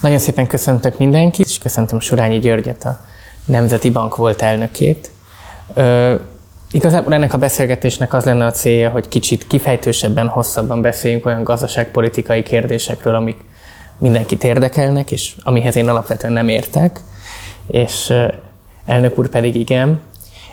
[0.00, 3.00] Nagyon szépen köszöntök mindenkit, és köszöntöm Surányi Györgyet, a
[3.44, 5.10] Nemzeti Bank volt elnökét.
[5.74, 6.14] Ö,
[6.70, 12.42] igazából ennek a beszélgetésnek az lenne a célja, hogy kicsit kifejtősebben, hosszabban beszéljünk olyan gazdaságpolitikai
[12.42, 13.36] kérdésekről, amik
[13.98, 17.00] mindenkit érdekelnek, és amihez én alapvetően nem értek,
[17.66, 18.12] és
[18.86, 20.00] elnök úr pedig igen.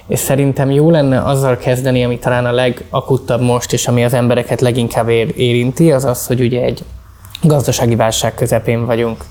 [0.07, 4.61] És szerintem jó lenne azzal kezdeni, ami talán a legakuttabb most, és ami az embereket
[4.61, 6.83] leginkább érinti, az az, hogy ugye egy
[7.41, 9.23] gazdasági válság közepén vagyunk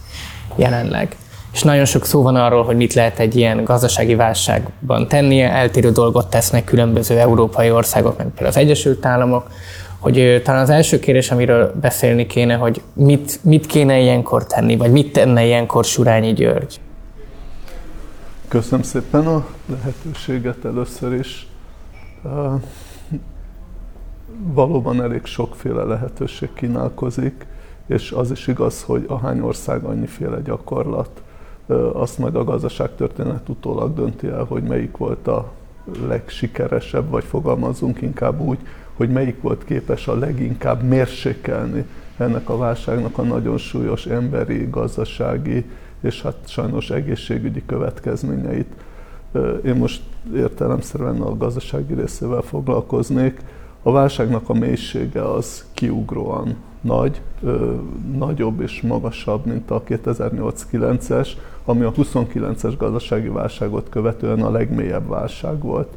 [0.57, 1.16] jelenleg.
[1.52, 5.90] És nagyon sok szó van arról, hogy mit lehet egy ilyen gazdasági válságban tennie, eltérő
[5.90, 9.50] dolgot tesznek különböző európai országok, mint például az Egyesült Államok,
[9.98, 14.90] hogy talán az első kérdés, amiről beszélni kéne, hogy mit, mit kéne ilyenkor tenni, vagy
[14.90, 16.81] mit tenne ilyenkor Surányi György?
[18.48, 21.46] Köszönöm szépen a lehetőséget először is.
[24.54, 27.46] Valóban elég sokféle lehetőség kínálkozik
[27.87, 31.23] és az is igaz, hogy ahány ország annyiféle gyakorlat,
[31.93, 35.53] azt majd a gazdaságtörténet utólag dönti el, hogy melyik volt a
[36.07, 38.59] legsikeresebb, vagy fogalmazunk inkább úgy,
[38.97, 41.85] hogy melyik volt képes a leginkább mérsékelni
[42.17, 45.65] ennek a válságnak a nagyon súlyos emberi, gazdasági
[46.01, 48.73] és hát sajnos egészségügyi következményeit.
[49.65, 50.03] Én most
[50.35, 53.41] értelemszerűen a gazdasági részével foglalkoznék.
[53.83, 57.75] A válságnak a mélysége az kiugróan nagy, ö,
[58.17, 61.29] nagyobb és magasabb, mint a 2008-9-es,
[61.65, 65.97] ami a 29-es gazdasági válságot követően a legmélyebb válság volt.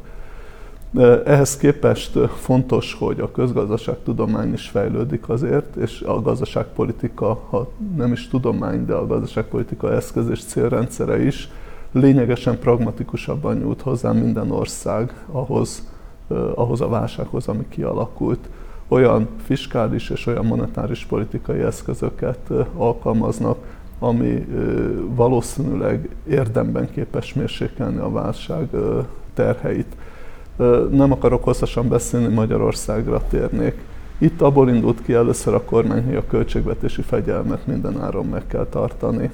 [1.24, 8.28] Ehhez képest fontos, hogy a közgazdaságtudomány is fejlődik azért, és a gazdaságpolitika, ha nem is
[8.28, 11.48] tudomány, de a gazdaságpolitika eszköz és célrendszere is
[11.92, 15.88] lényegesen pragmatikusabban nyújt hozzá minden ország ahhoz,
[16.54, 18.48] ahhoz a válsághoz, ami kialakult
[18.88, 23.58] olyan fiskális és olyan monetáris politikai eszközöket alkalmaznak,
[23.98, 24.46] ami
[25.14, 28.68] valószínűleg érdemben képes mérsékelni a válság
[29.34, 29.96] terheit.
[30.90, 33.74] Nem akarok hosszasan beszélni, Magyarországra térnék.
[34.18, 38.66] Itt abból indult ki először a kormány, hogy a költségvetési fegyelmet minden áron meg kell
[38.66, 39.30] tartani.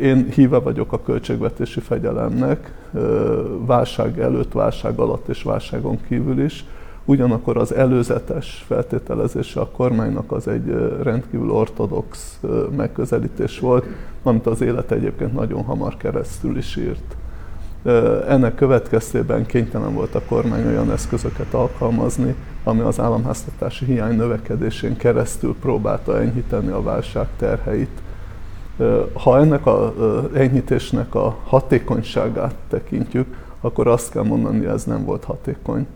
[0.00, 2.88] Én híve vagyok a költségvetési fegyelemnek,
[3.66, 6.64] válság előtt, válság alatt és válságon kívül is
[7.08, 12.40] Ugyanakkor az előzetes feltételezése a kormánynak az egy rendkívül ortodox
[12.76, 13.86] megközelítés volt,
[14.22, 17.16] amit az élet egyébként nagyon hamar keresztül is írt.
[18.28, 22.34] Ennek következtében kénytelen volt a kormány olyan eszközöket alkalmazni,
[22.64, 28.02] ami az államháztatási hiány növekedésén keresztül próbálta enyhíteni a válság terheit.
[29.12, 29.90] Ha ennek az
[30.34, 35.86] enyhítésnek a hatékonyságát tekintjük, akkor azt kell mondani, ez nem volt hatékony.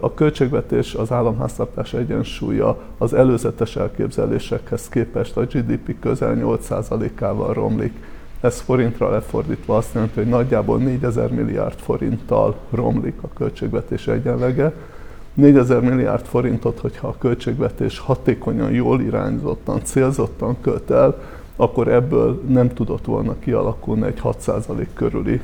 [0.00, 7.92] A költségvetés, az államháztartás egyensúlya az előzetes elképzelésekhez képest a GDP közel 8%-ával romlik.
[8.40, 14.72] Ez forintra lefordítva azt jelenti, hogy nagyjából 4000 milliárd forinttal romlik a költségvetés egyenlege.
[15.34, 21.18] 4000 milliárd forintot, hogyha a költségvetés hatékonyan, jól irányzottan, célzottan költ el,
[21.56, 25.40] akkor ebből nem tudott volna kialakulni egy 6% körüli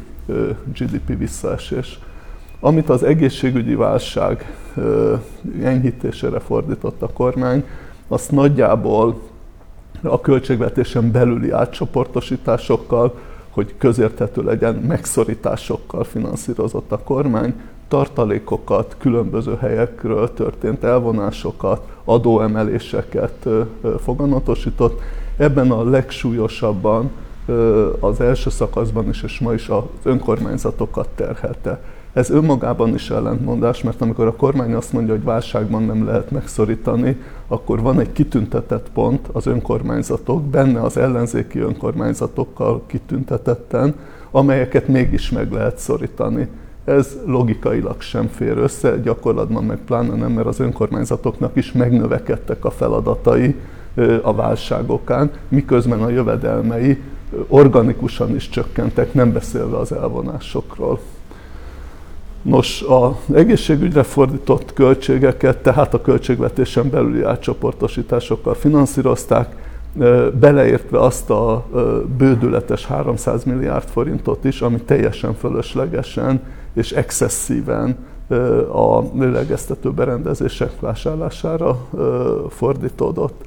[0.78, 1.98] GDP visszaesés.
[2.60, 4.54] Amit az egészségügyi válság
[5.62, 7.64] enyhítésére fordított a kormány,
[8.08, 9.20] azt nagyjából
[10.02, 13.18] a költségvetésen belüli átcsoportosításokkal,
[13.50, 17.54] hogy közérthető legyen, megszorításokkal finanszírozott a kormány,
[17.88, 23.48] tartalékokat, különböző helyekről történt elvonásokat, adóemeléseket
[24.00, 25.00] foganatosított.
[25.36, 27.10] Ebben a legsúlyosabban
[28.00, 31.80] az első szakaszban is, és ma is az önkormányzatokat terhelte.
[32.12, 37.16] Ez önmagában is ellentmondás, mert amikor a kormány azt mondja, hogy válságban nem lehet megszorítani,
[37.48, 43.94] akkor van egy kitüntetett pont az önkormányzatok, benne az ellenzéki önkormányzatokkal kitüntetetten,
[44.30, 46.48] amelyeket mégis meg lehet szorítani.
[46.84, 52.70] Ez logikailag sem fér össze, gyakorlatban meg pláne nem, mert az önkormányzatoknak is megnövekedtek a
[52.70, 53.54] feladatai
[54.22, 57.02] a válságokán, miközben a jövedelmei
[57.48, 61.00] organikusan is csökkentek, nem beszélve az elvonásokról.
[62.42, 69.68] Nos, az egészségügyre fordított költségeket, tehát a költségvetésen belüli átcsoportosításokkal finanszírozták,
[70.40, 71.66] beleértve azt a
[72.18, 76.42] bődületes 300 milliárd forintot is, ami teljesen fölöslegesen
[76.74, 77.96] és excesszíven
[78.72, 81.88] a lélegeztető berendezések vásárlására
[82.48, 83.44] fordítódott.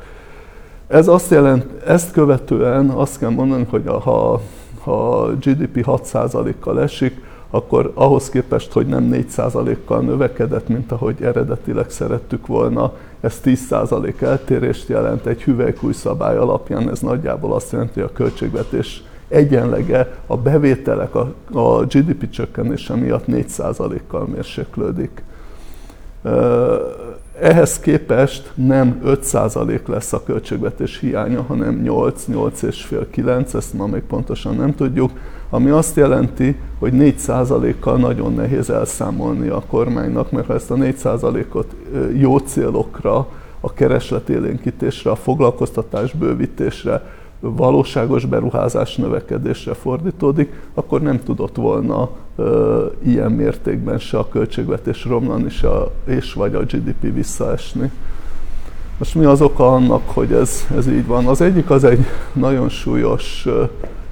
[0.88, 4.42] Ez azt jelent, ezt követően azt kell mondani, hogy ha,
[4.80, 7.22] ha GDP 6%-kal esik,
[7.56, 14.88] akkor ahhoz képest, hogy nem 4%-kal növekedett, mint ahogy eredetileg szerettük volna, ez 10% eltérést
[14.88, 15.26] jelent.
[15.26, 21.34] Egy hüvelykúj szabály alapján ez nagyjából azt jelenti, hogy a költségvetés egyenlege a bevételek, a,
[21.52, 25.24] a GDP csökkenése miatt 4%-kal mérséklődik.
[27.40, 34.56] Ehhez képest nem 5% lesz a költségvetés hiánya, hanem 8, 8,5-9, ezt ma még pontosan
[34.56, 35.12] nem tudjuk,
[35.50, 41.76] ami azt jelenti, hogy 4%-kal nagyon nehéz elszámolni a kormánynak, mert ha ezt a 4%-ot
[42.14, 43.28] jó célokra,
[43.60, 47.02] a keresletélénkítésre, a foglalkoztatás bővítésre,
[47.50, 55.50] valóságos beruházás növekedésre fordítódik, akkor nem tudott volna ö, ilyen mértékben se a költségvetés romlani,
[55.50, 57.92] se a, és vagy a GDP visszaesni.
[58.98, 61.26] Most mi az oka annak, hogy ez, ez így van?
[61.26, 63.48] Az egyik az egy nagyon súlyos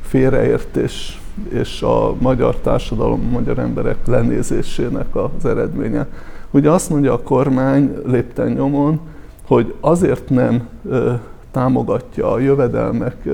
[0.01, 6.07] félreértés és a magyar társadalom, a magyar emberek lenézésének az eredménye.
[6.51, 8.99] Ugye azt mondja a kormány lépten nyomon,
[9.47, 10.67] hogy azért nem
[11.51, 13.27] támogatja a jövedelmek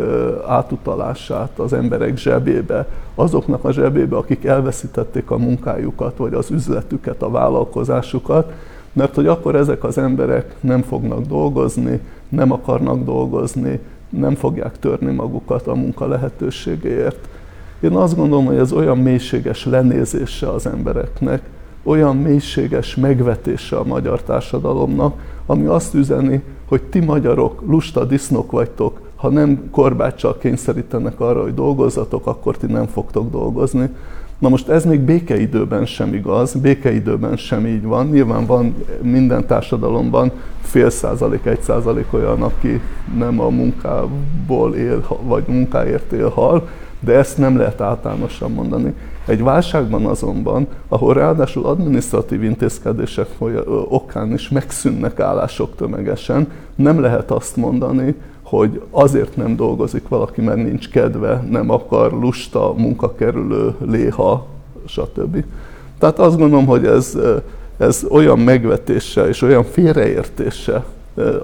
[0.48, 7.30] átutalását az emberek zsebébe, azoknak a zsebébe, akik elveszítették a munkájukat, vagy az üzletüket, a
[7.30, 8.54] vállalkozásukat,
[8.94, 12.00] mert hogy akkor ezek az emberek nem fognak dolgozni,
[12.30, 13.80] nem akarnak dolgozni,
[14.10, 17.28] nem fogják törni magukat a munka lehetőségéért.
[17.80, 21.42] Én azt gondolom, hogy ez olyan mélységes lenézése az embereknek,
[21.88, 29.02] olyan mélységes megvetése a magyar társadalomnak, ami azt üzeni, hogy ti magyarok lusta disznok vagytok,
[29.16, 33.90] ha nem korbáccsal kényszerítenek arra, hogy dolgozzatok, akkor ti nem fogtok dolgozni.
[34.40, 38.08] Na most ez még békeidőben sem igaz, békeidőben sem így van.
[38.08, 40.32] Nyilván van minden társadalomban
[40.62, 42.82] fél százalék, egy százalék olyan, aki
[43.18, 46.68] nem a munkából él, vagy munkáért él hal,
[47.00, 48.94] de ezt nem lehet általánosan mondani.
[49.26, 53.28] Egy válságban azonban, ahol ráadásul adminisztratív intézkedések
[53.90, 60.64] okán is megszűnnek állások tömegesen, nem lehet azt mondani, hogy azért nem dolgozik valaki, mert
[60.64, 64.48] nincs kedve, nem akar, lusta, munkakerülő, léha,
[64.86, 65.44] stb.
[66.00, 67.18] Tehát azt gondolom, hogy ez,
[67.78, 70.84] ez olyan megvetése és olyan félreértése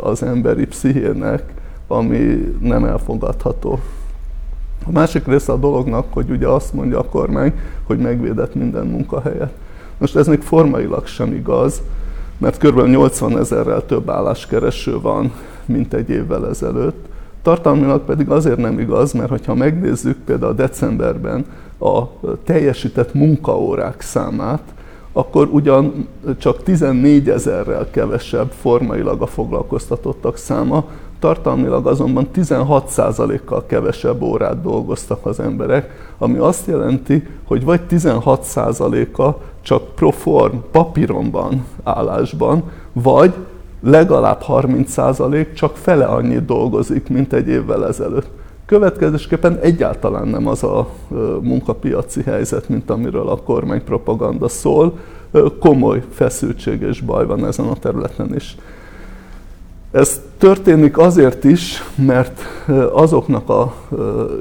[0.02, 1.54] az emberi pszichének,
[1.88, 3.80] ami nem elfogadható.
[4.86, 7.54] A másik része a dolognak, hogy ugye azt mondja a kormány,
[7.84, 9.54] hogy megvédett minden munkahelyet.
[9.98, 11.82] Most ez még formailag sem igaz,
[12.38, 12.88] mert kb.
[12.88, 15.32] 80 ezerrel több álláskereső van,
[15.66, 17.06] mint egy évvel ezelőtt.
[17.42, 21.46] Tartalmilag pedig azért nem igaz, mert ha megnézzük például decemberben
[21.80, 22.02] a
[22.44, 24.64] teljesített munkaórák számát,
[25.12, 26.08] akkor ugyan
[26.38, 30.86] csak 14 ezerrel kevesebb formailag a foglalkoztatottak száma,
[31.24, 39.30] tartalmilag azonban 16%-kal kevesebb órát dolgoztak az emberek, ami azt jelenti, hogy vagy 16%-a
[39.62, 43.34] csak proform, papíronban, állásban, vagy
[43.82, 48.28] legalább 30% csak fele annyit dolgozik, mint egy évvel ezelőtt.
[48.66, 50.88] Következésképpen egyáltalán nem az a
[51.42, 54.98] munkapiaci helyzet, mint amiről a kormánypropaganda szól.
[55.60, 58.56] Komoly feszültség és baj van ezen a területen is.
[59.94, 62.42] Ez történik azért is, mert
[62.94, 63.74] azoknak a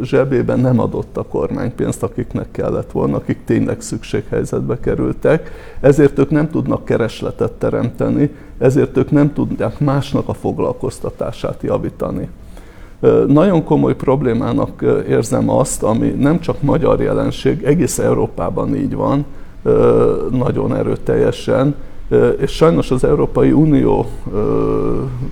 [0.03, 5.51] zsebében nem adott a kormány pénzt, akiknek kellett volna, akik tényleg szükséghelyzetbe kerültek,
[5.81, 12.29] ezért ők nem tudnak keresletet teremteni, ezért ők nem tudják másnak a foglalkoztatását javítani.
[13.27, 19.25] Nagyon komoly problémának érzem azt, ami nem csak magyar jelenség, egész Európában így van,
[20.31, 21.75] nagyon erőteljesen,
[22.39, 24.07] és sajnos az Európai Unió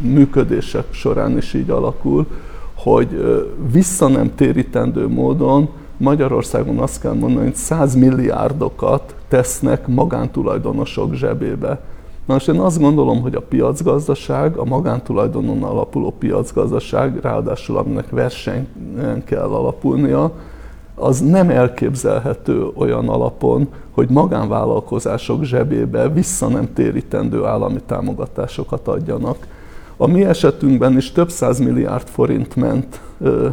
[0.00, 2.26] működések során is így alakul,
[2.75, 11.80] hogy vissza nem térítendő módon Magyarországon azt kell mondani, hogy 100 milliárdokat tesznek magántulajdonosok zsebébe.
[12.26, 19.22] Na most én azt gondolom, hogy a piacgazdaság, a magántulajdonon alapuló piacgazdaság, ráadásul aminek versenyen
[19.25, 20.32] kell alapulnia,
[21.00, 29.37] az nem elképzelhető olyan alapon, hogy magánvállalkozások zsebébe vissza nem térítendő állami támogatásokat adjanak.
[29.97, 33.00] A mi esetünkben is több száz milliárd forint ment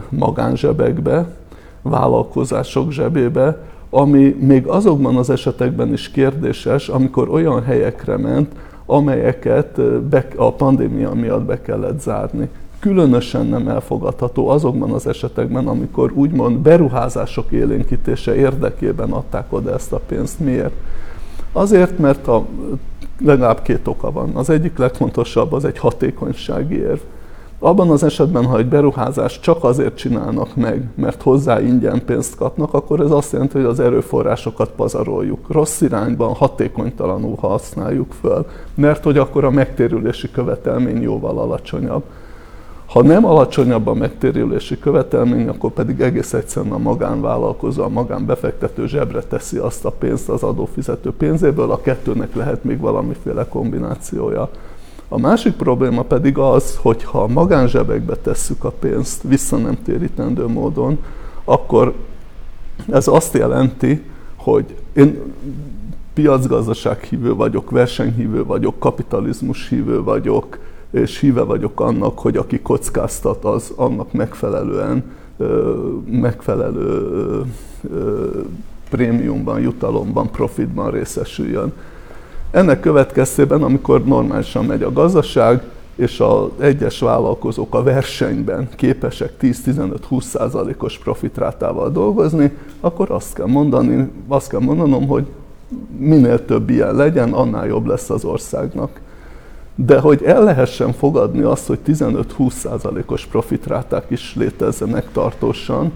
[0.10, 1.28] magánzsebekbe,
[1.82, 3.58] vállalkozások zsebébe,
[3.90, 8.52] ami még azokban az esetekben is kérdéses, amikor olyan helyekre ment,
[8.86, 9.82] amelyeket
[10.36, 17.52] a pandémia miatt be kellett zárni különösen nem elfogadható azokban az esetekben, amikor úgymond beruházások
[17.52, 20.40] élénkítése érdekében adták oda ezt a pénzt.
[20.40, 20.74] Miért?
[21.52, 22.46] Azért, mert a,
[23.20, 24.36] legalább két oka van.
[24.36, 27.00] Az egyik legfontosabb az egy hatékonysági érv.
[27.60, 32.74] Abban az esetben, ha egy beruházást csak azért csinálnak meg, mert hozzá ingyen pénzt kapnak,
[32.74, 35.46] akkor ez azt jelenti, hogy az erőforrásokat pazaroljuk.
[35.50, 42.04] Rossz irányban, hatékonytalanul használjuk föl, mert hogy akkor a megtérülési követelmény jóval alacsonyabb.
[42.88, 49.22] Ha nem alacsonyabb a megtérülési követelmény, akkor pedig egész egyszerűen a magánvállalkozó, a magánbefektető zsebre
[49.22, 54.50] teszi azt a pénzt az adófizető pénzéből, a kettőnek lehet még valamiféle kombinációja.
[55.08, 61.00] A másik probléma pedig az, hogy ha magánzsebekbe tesszük a pénzt vissza nem térítendő módon,
[61.44, 61.94] akkor
[62.92, 64.04] ez azt jelenti,
[64.36, 65.22] hogy én
[66.14, 70.60] piacgazdaság hívő vagyok, versenyhívő vagyok, kapitalizmus hívő vagyok,
[70.92, 75.04] és híve vagyok annak, hogy aki kockáztat, az annak megfelelően
[76.12, 77.42] megfelelő
[78.90, 81.74] prémiumban, jutalomban, profitban részesüljön.
[82.52, 85.62] Ennek következtében, amikor normálisan megy a gazdaság,
[85.96, 94.50] és az egyes vállalkozók a versenyben képesek 10-15-20%-os profitrátával dolgozni, akkor azt kell mondani, azt
[94.50, 95.26] kell mondanom, hogy
[95.98, 99.00] minél több ilyen legyen, annál jobb lesz az országnak.
[99.80, 105.92] De hogy el lehessen fogadni azt, hogy 15-20%-os profitráták is létezzenek tartósan,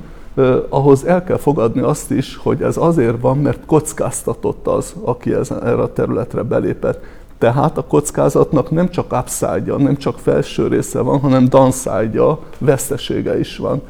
[0.69, 5.63] ahhoz el kell fogadni azt is, hogy ez azért van, mert kockáztatott az, aki ezen,
[5.63, 7.03] erre a területre belépett.
[7.37, 12.21] Tehát a kockázatnak nem csak upside nem csak felső része van, hanem downside
[12.57, 13.81] vesztesége is van.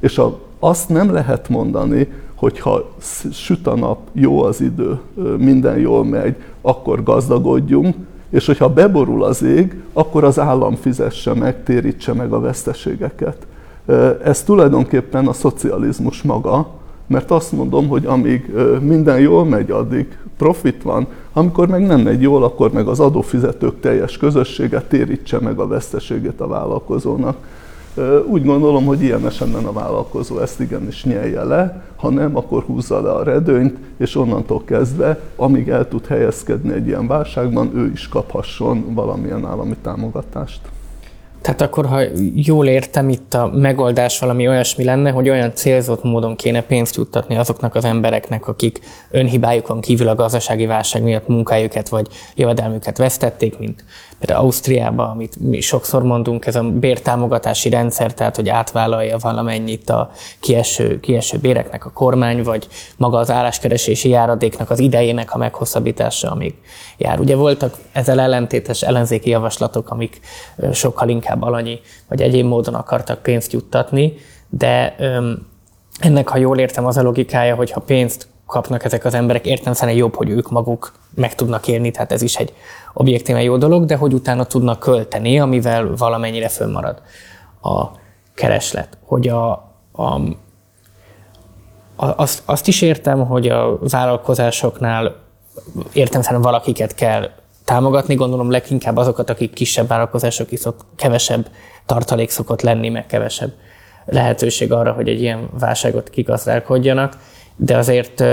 [0.00, 2.90] És a, azt nem lehet mondani, hogy ha
[3.32, 4.98] süt a nap, jó az idő,
[5.38, 7.96] minden jól megy, akkor gazdagodjunk,
[8.34, 13.46] és hogyha beborul az ég, akkor az állam fizesse meg, térítse meg a veszteségeket.
[14.24, 16.68] Ez tulajdonképpen a szocializmus maga,
[17.06, 22.22] mert azt mondom, hogy amíg minden jól megy, addig profit van, amikor meg nem megy
[22.22, 27.36] jól, akkor meg az adófizetők teljes közössége térítse meg a veszteségét a vállalkozónak.
[28.26, 33.02] Úgy gondolom, hogy ilyen esetben a vállalkozó ezt igenis nyelje le, ha nem, akkor húzza
[33.02, 38.08] le a redőnyt, és onnantól kezdve, amíg el tud helyezkedni egy ilyen válságban, ő is
[38.08, 40.60] kaphasson valamilyen állami támogatást.
[41.44, 42.00] Tehát akkor, ha
[42.34, 47.36] jól értem, itt a megoldás valami olyasmi lenne, hogy olyan célzott módon kéne pénzt juttatni
[47.36, 53.84] azoknak az embereknek, akik önhibájukon kívül a gazdasági válság miatt munkájukat vagy jövedelmüket vesztették, mint
[54.24, 60.10] például Ausztriában, amit mi sokszor mondunk, ez a bértámogatási rendszer, tehát hogy átvállalja valamennyit a
[60.40, 66.54] kieső, kieső béreknek a kormány, vagy maga az álláskeresési járadéknak az idejének a meghosszabbítása, amíg
[66.96, 67.20] jár.
[67.20, 70.20] Ugye voltak ezzel ellentétes ellenzéki javaslatok, amik
[70.72, 74.14] sokkal inkább alanyi, vagy egyéb módon akartak pénzt juttatni,
[74.48, 74.96] de
[75.98, 79.72] ennek, ha jól értem, az a logikája, hogy ha pénzt kapnak ezek az emberek, értem
[79.72, 82.54] szerint jobb, hogy ők maguk meg tudnak élni, tehát ez is egy
[82.92, 87.02] objektíven jó dolog, de hogy utána tudnak költeni, amivel valamennyire fönnmarad
[87.62, 87.86] a
[88.34, 88.98] kereslet.
[89.04, 89.50] Hogy a,
[89.92, 90.20] a,
[91.96, 95.16] azt, azt is értem, hogy a vállalkozásoknál
[95.92, 97.30] értem szerint valakiket kell
[97.64, 101.46] támogatni, gondolom leginkább azokat, akik kisebb vállalkozások, viszont kevesebb
[101.86, 103.52] tartalék szokott lenni, meg kevesebb
[104.04, 107.16] lehetőség arra, hogy egy ilyen válságot kigazdálkodjanak,
[107.56, 108.24] de azért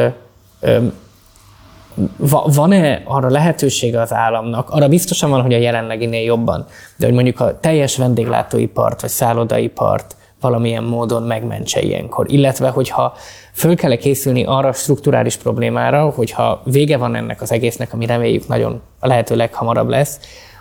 [2.45, 4.69] van-e arra lehetősége az államnak?
[4.69, 6.65] Arra biztosan van, hogy a jelenleginél jobban,
[6.97, 12.31] de hogy mondjuk a teljes vendéglátóipart vagy szállodaipart valamilyen módon megmentse ilyenkor.
[12.31, 13.13] Illetve, hogyha
[13.53, 18.47] föl kell készülni arra a strukturális problémára, hogyha vége van ennek az egésznek, ami reméljük
[18.47, 20.19] nagyon a lehető leghamarabb lesz,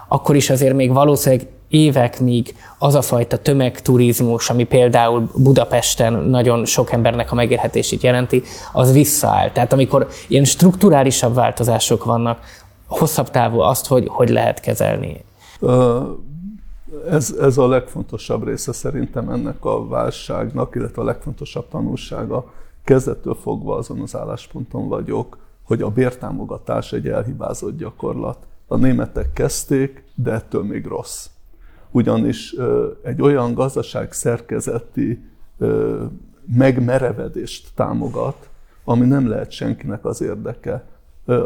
[0.08, 6.64] akkor is azért még valószínűleg évek, míg az a fajta tömegturizmus, ami például Budapesten nagyon
[6.64, 9.50] sok embernek a megélhetését jelenti, az visszaáll.
[9.50, 12.40] Tehát amikor ilyen strukturálisabb változások vannak,
[12.86, 15.24] hosszabb távú azt, hogy hogy lehet kezelni?
[17.10, 22.52] Ez, ez a legfontosabb része szerintem ennek a válságnak, illetve a legfontosabb tanulsága.
[22.84, 28.38] Kezdettől fogva azon az állásponton vagyok, hogy a bértámogatás egy elhibázott gyakorlat.
[28.66, 31.26] A németek kezdték, de ettől még rossz
[31.90, 32.54] ugyanis
[33.02, 35.24] egy olyan gazdaság szerkezeti
[36.56, 38.48] megmerevedést támogat,
[38.84, 40.84] ami nem lehet senkinek az érdeke.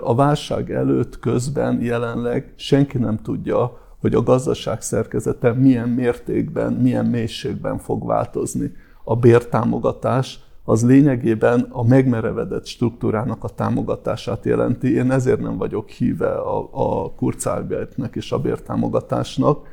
[0.00, 7.06] A válság előtt, közben, jelenleg senki nem tudja, hogy a gazdaság szerkezete milyen mértékben, milyen
[7.06, 8.72] mélységben fog változni.
[9.04, 14.94] A bértámogatás az lényegében a megmerevedett struktúrának a támogatását jelenti.
[14.94, 19.66] Én ezért nem vagyok híve a, a Kurzarbeitnek és a bértámogatásnak,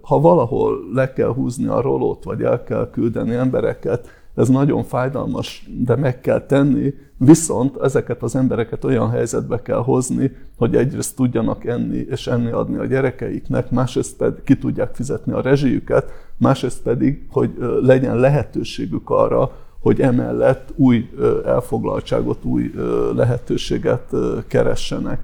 [0.00, 5.68] Ha valahol le kell húzni a rolót, vagy el kell küldeni embereket, ez nagyon fájdalmas,
[5.84, 11.64] de meg kell tenni, viszont ezeket az embereket olyan helyzetbe kell hozni, hogy egyrészt tudjanak
[11.64, 17.26] enni és enni adni a gyerekeiknek, másrészt pedig ki tudják fizetni a rezsijüket, másrészt pedig,
[17.30, 17.50] hogy
[17.82, 21.10] legyen lehetőségük arra, hogy emellett új
[21.44, 22.70] elfoglaltságot, új
[23.14, 24.14] lehetőséget
[24.46, 25.20] keressenek.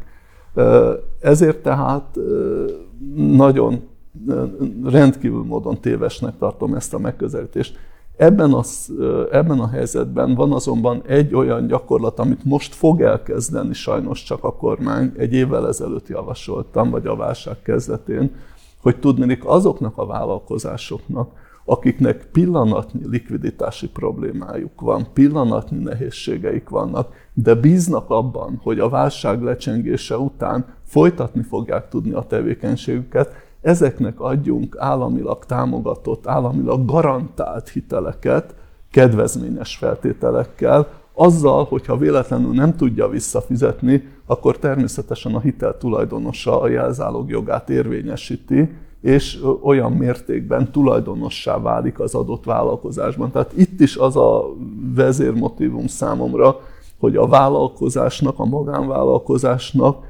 [1.20, 2.18] Ezért tehát
[3.16, 3.82] nagyon
[4.84, 7.78] rendkívül módon tévesnek tartom ezt a megközelítést.
[8.16, 8.92] Ebben, az,
[9.30, 14.56] ebben a helyzetben van azonban egy olyan gyakorlat, amit most fog elkezdeni sajnos csak a
[14.56, 18.34] kormány, egy évvel ezelőtt javasoltam, vagy a válság kezdetén,
[18.82, 21.30] hogy tudnék azoknak a vállalkozásoknak,
[21.64, 30.18] akiknek pillanatnyi likviditási problémájuk van, pillanatnyi nehézségeik vannak, de bíznak abban, hogy a válság lecsengése
[30.18, 33.32] után folytatni fogják tudni a tevékenységüket,
[33.66, 38.54] ezeknek adjunk államilag támogatott, államilag garantált hiteleket,
[38.90, 47.30] kedvezményes feltételekkel, azzal, hogyha véletlenül nem tudja visszafizetni, akkor természetesen a hitel tulajdonosa a jelzálog
[47.30, 48.70] jogát érvényesíti,
[49.00, 53.30] és olyan mértékben tulajdonossá válik az adott vállalkozásban.
[53.30, 54.44] Tehát itt is az a
[54.94, 56.60] vezérmotívum számomra,
[56.98, 60.04] hogy a vállalkozásnak, a magánvállalkozásnak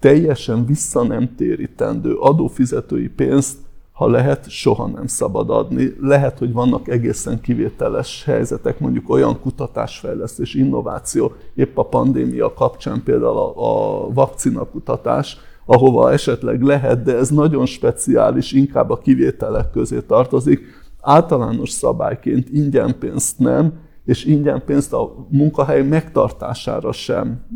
[0.00, 3.58] teljesen vissza nem térítendő adófizetői pénzt,
[3.92, 5.94] ha lehet, soha nem szabad adni.
[6.00, 13.36] Lehet, hogy vannak egészen kivételes helyzetek, mondjuk olyan kutatásfejlesztés, innováció, épp a pandémia kapcsán például
[13.36, 20.00] a, a vakcina kutatás, ahova esetleg lehet, de ez nagyon speciális, inkább a kivételek közé
[20.00, 20.60] tartozik.
[21.00, 23.72] Általános szabályként ingyen pénzt nem,
[24.04, 27.46] és ingyen pénzt a munkahely megtartására sem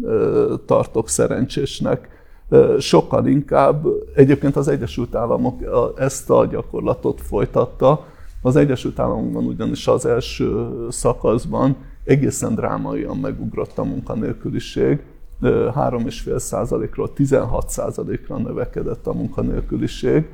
[0.66, 2.08] tartok szerencsésnek.
[2.78, 5.60] Sokkal inkább, egyébként az Egyesült Államok
[5.96, 8.06] ezt a gyakorlatot folytatta,
[8.42, 15.02] az Egyesült Államokban ugyanis az első szakaszban egészen drámaian megugrott a munkanélküliség,
[15.42, 20.28] 3,5 százalékról 16 százalékra növekedett a munkanélküliség.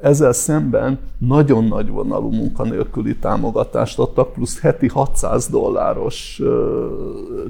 [0.00, 6.42] Ezzel szemben nagyon nagy vonalú munkanélküli támogatást adtak, plusz heti 600 dolláros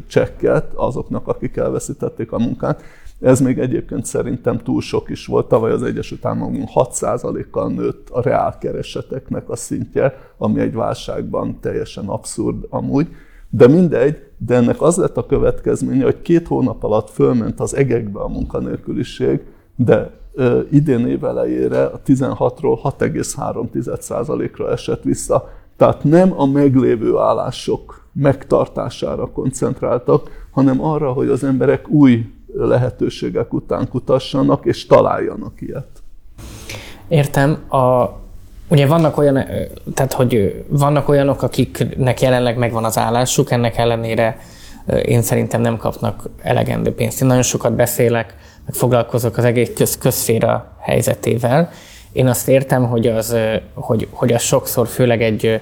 [0.06, 2.82] csekket azoknak, akik elveszítették a munkát.
[3.20, 5.48] Ez még egyébként szerintem túl sok is volt.
[5.48, 12.66] Tavaly az Egyesült Államokban 6%-kal nőtt a reálkereseteknek a szintje, ami egy válságban teljesen abszurd
[12.68, 13.08] amúgy.
[13.50, 18.20] De mindegy, de ennek az lett a következménye, hogy két hónap alatt fölment az egekbe
[18.20, 19.40] a munkanélküliség,
[19.76, 25.48] de ö, idén év elejére a 16-ról 6,3%-ra esett vissza.
[25.76, 33.88] Tehát nem a meglévő állások megtartására koncentráltak, hanem arra, hogy az emberek új lehetőségek után
[33.88, 35.88] kutassanak és találjanak ilyet.
[37.08, 37.68] Értem.
[37.68, 38.10] A,
[38.68, 39.44] Ugye vannak olyan,
[39.94, 44.38] tehát hogy vannak olyanok, akiknek jelenleg megvan az állásuk, ennek ellenére
[45.04, 47.20] én szerintem nem kapnak elegendő pénzt.
[47.20, 51.70] Én nagyon sokat beszélek, meg foglalkozok az egész köz, közféra helyzetével.
[52.12, 53.36] Én azt értem, hogy az,
[53.74, 55.60] hogy, hogy az sokszor főleg egy,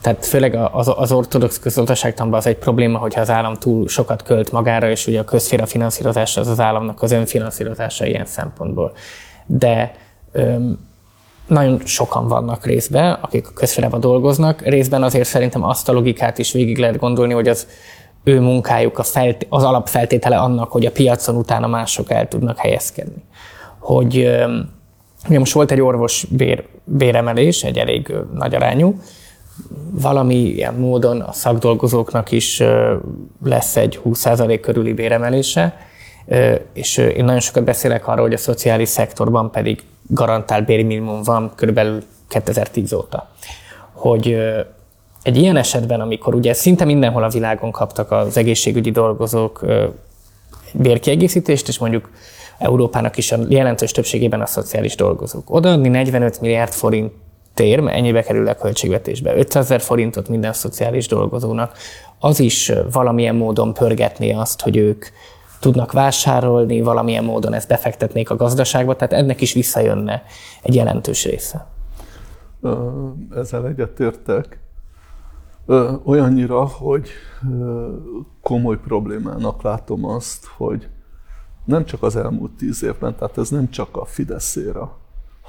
[0.00, 4.52] tehát főleg az, az ortodox közgazdaságtanban az egy probléma, hogyha az állam túl sokat költ
[4.52, 8.92] magára, és ugye a közféra finanszírozása az az államnak az önfinanszírozása ilyen szempontból.
[9.46, 9.94] De
[10.32, 10.88] öm,
[11.46, 14.62] nagyon sokan vannak részben, akik a közférában dolgoznak.
[14.62, 17.66] Részben azért szerintem azt a logikát is végig lehet gondolni, hogy az
[18.24, 23.22] ő munkájuk a felt, az alapfeltétele annak, hogy a piacon utána mások el tudnak helyezkedni.
[23.78, 24.16] Hogy
[25.28, 29.00] ugye most volt egy orvos bér, béremelés, egy elég nagy arányú,
[29.90, 32.62] valami ilyen módon a szakdolgozóknak is
[33.44, 35.76] lesz egy 20% körüli béremelése,
[36.72, 42.02] és én nagyon sokat beszélek arról, hogy a szociális szektorban pedig garantált minimum van körülbelül
[42.28, 43.30] 2010 óta.
[43.92, 44.36] Hogy
[45.22, 49.64] egy ilyen esetben, amikor ugye szinte mindenhol a világon kaptak az egészségügyi dolgozók
[50.72, 52.10] bérkiegészítést, és mondjuk
[52.58, 55.54] Európának is a jelentős többségében a szociális dolgozók.
[55.54, 57.12] Odaadni 45 milliárd forint
[57.54, 61.76] tér, ennyibe kerül a költségvetésbe, 500 ezer forintot minden szociális dolgozónak,
[62.18, 65.04] az is valamilyen módon pörgetné azt, hogy ők
[65.60, 70.22] tudnak vásárolni, valamilyen módon ezt befektetnék a gazdaságba, tehát ennek is visszajönne
[70.62, 71.66] egy jelentős része.
[73.36, 74.58] Ezzel egyetértek.
[76.04, 77.08] Olyannyira, hogy
[78.42, 80.88] komoly problémának látom azt, hogy
[81.64, 84.98] nem csak az elmúlt tíz évben, tehát ez nem csak a Fideszéra,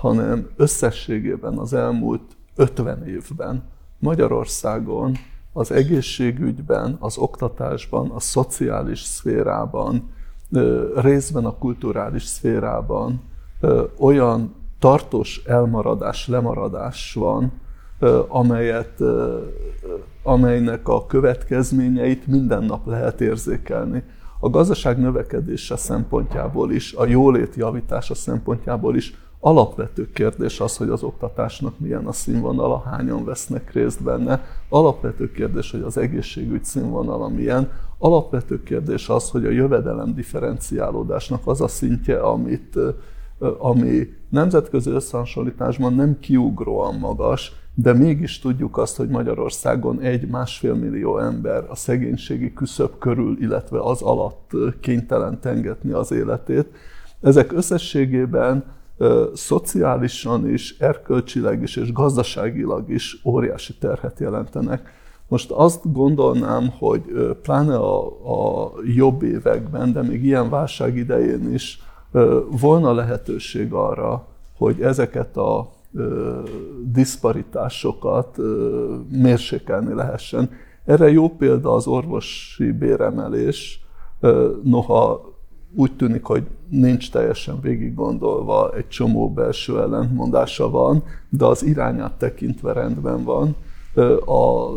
[0.01, 2.21] hanem összességében az elmúlt
[2.55, 3.63] 50 évben
[3.99, 5.15] Magyarországon
[5.53, 10.13] az egészségügyben, az oktatásban, a szociális szférában,
[10.95, 13.21] részben a kulturális szférában
[13.97, 17.51] olyan tartós elmaradás, lemaradás van,
[18.27, 19.01] amelyet,
[20.23, 24.03] amelynek a következményeit minden nap lehet érzékelni.
[24.39, 31.03] A gazdaság növekedése szempontjából is, a jólét javítása szempontjából is alapvető kérdés az, hogy az
[31.03, 34.43] oktatásnak milyen a színvonala, hányan vesznek részt benne.
[34.69, 37.69] Alapvető kérdés, hogy az egészségügy színvonala milyen.
[37.97, 42.77] Alapvető kérdés az, hogy a jövedelem differenciálódásnak az a szintje, amit,
[43.57, 51.65] ami nemzetközi összehasonlításban nem kiugróan magas, de mégis tudjuk azt, hogy Magyarországon egy-másfél millió ember
[51.69, 56.67] a szegénységi küszöb körül, illetve az alatt kénytelen tengetni az életét.
[57.21, 58.63] Ezek összességében
[59.33, 64.99] szociálisan is, erkölcsileg is és gazdaságilag is óriási terhet jelentenek.
[65.27, 67.01] Most azt gondolnám, hogy
[67.41, 68.05] pláne a,
[68.65, 71.79] a jobb években, de még ilyen válság idején is
[72.49, 75.71] volna lehetőség arra, hogy ezeket a
[76.83, 78.37] diszparitásokat
[79.09, 80.49] mérsékelni lehessen.
[80.85, 83.85] Erre jó példa az orvosi béremelés,
[84.63, 85.30] noha
[85.75, 92.13] úgy tűnik, hogy nincs teljesen végig gondolva, egy csomó belső ellentmondása van, de az irányát
[92.13, 93.55] tekintve rendben van.
[94.25, 94.69] A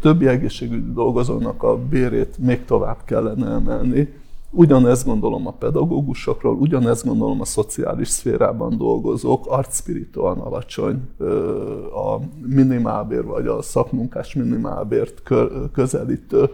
[0.00, 4.20] többi egészségügyi dolgozónak a bérét még tovább kellene emelni.
[4.50, 11.08] Ugyanezt gondolom a pedagógusokról, ugyanezt gondolom a szociális szférában dolgozók, arcspirituálan alacsony
[11.94, 15.22] a minimálbér vagy a szakmunkás minimálbért
[15.72, 16.50] közelítő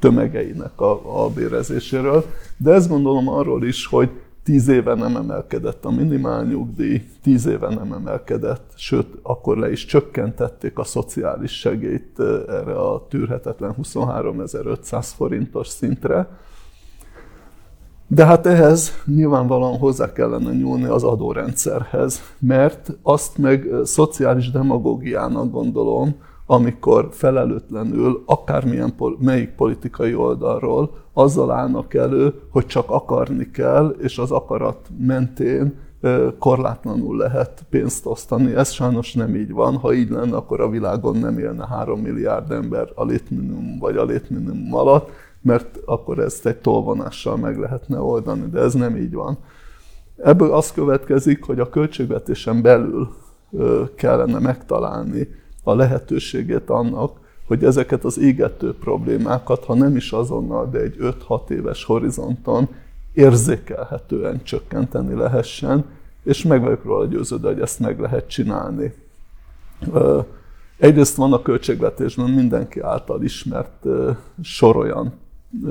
[0.00, 2.24] tömegeinek a, a bérezéséről,
[2.56, 4.10] de ezt gondolom arról is, hogy
[4.42, 10.78] tíz éve nem emelkedett a minimálnyugdíj, tíz éve nem emelkedett, sőt, akkor le is csökkentették
[10.78, 16.28] a szociális segélyt erre a tűrhetetlen 23.500 forintos szintre.
[18.06, 26.14] De hát ehhez nyilvánvalóan hozzá kellene nyúlni az adórendszerhez, mert azt meg szociális demagógiának gondolom,
[26.50, 34.30] amikor felelőtlenül, akármilyen melyik politikai oldalról azzal állnak elő, hogy csak akarni kell, és az
[34.30, 35.78] akarat mentén
[36.38, 38.54] korlátlanul lehet pénzt osztani.
[38.54, 39.76] Ez sajnos nem így van.
[39.76, 44.04] Ha így lenne, akkor a világon nem élne 3 milliárd ember a létminimum vagy a
[44.04, 45.10] létminimum alatt,
[45.42, 49.38] mert akkor ezt egy tolvonással meg lehetne oldani, de ez nem így van.
[50.16, 53.08] Ebből az következik, hogy a költségvetésen belül
[53.94, 60.78] kellene megtalálni a lehetőségét annak, hogy ezeket az égető problémákat, ha nem is azonnal, de
[60.78, 60.96] egy
[61.28, 62.68] 5-6 éves horizonton
[63.12, 65.84] érzékelhetően csökkenteni lehessen,
[66.24, 68.94] és meg vagyok róla győződve, hogy ezt meg lehet csinálni.
[70.78, 73.86] Egyrészt van a költségvetésben mindenki által ismert
[74.42, 75.12] sor olyan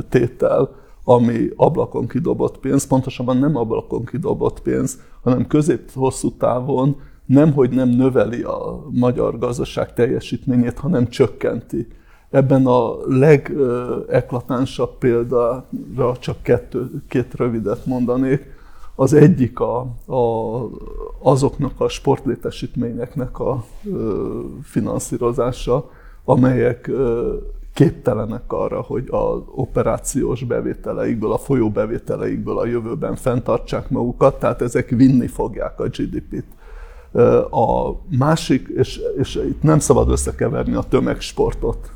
[0.10, 7.70] tétel, ami ablakon kidobott pénz, pontosabban nem ablakon kidobott pénz, hanem közép-hosszú távon nem, hogy
[7.70, 11.88] nem növeli a magyar gazdaság teljesítményét, hanem csökkenti.
[12.30, 18.46] Ebben a legeklatánsabb példára csak kettő, két rövidet mondanék.
[18.96, 20.70] Az egyik a, a,
[21.22, 25.90] azoknak a sportlétesítményeknek a ö, finanszírozása,
[26.24, 27.36] amelyek ö,
[27.74, 34.90] képtelenek arra, hogy az operációs bevételeikből, a folyó bevételeikből a jövőben fenntartsák magukat, tehát ezek
[34.90, 36.58] vinni fogják a GDP-t.
[37.50, 41.92] A másik, és, és itt nem szabad összekeverni a tömegsportot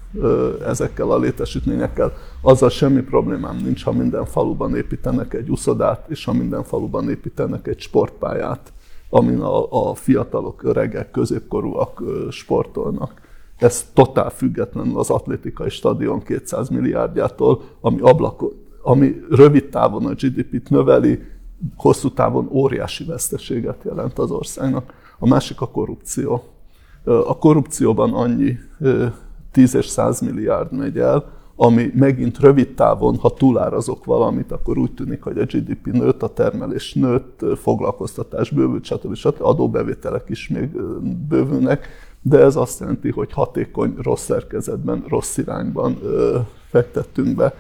[0.68, 6.34] ezekkel a létesítményekkel, azzal semmi problémám nincs, ha minden faluban építenek egy uszodát, és ha
[6.34, 8.74] minden faluban építenek egy sportpályát,
[9.10, 13.22] amin a, a fiatalok, öregek, középkorúak sportolnak.
[13.58, 20.70] Ez totál függetlenül az atlétikai stadion 200 milliárdjától, ami, ablakon, ami rövid távon a GDP-t
[20.70, 21.20] növeli,
[21.76, 24.94] hosszú távon óriási veszteséget jelent az országnak.
[25.20, 26.44] A másik a korrupció.
[27.04, 28.58] A korrupcióban annyi
[29.52, 34.94] 10 és 100 milliárd megy el, ami megint rövid távon, ha túlárazok valamit, akkor úgy
[34.94, 39.16] tűnik, hogy a GDP nőtt, a termelés nőtt, foglalkoztatás bővült, stb.
[39.16, 39.42] stb.
[39.42, 40.70] adóbevételek is még
[41.28, 41.88] bővülnek,
[42.22, 46.00] de ez azt jelenti, hogy hatékony, rossz szerkezetben, rossz irányban
[46.70, 47.54] fektettünk be.